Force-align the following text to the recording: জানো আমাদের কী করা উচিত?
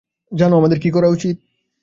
জানো 0.31 0.53
আমাদের 0.57 0.77
কী 0.79 0.89
করা 0.91 1.07
উচিত? 1.07 1.35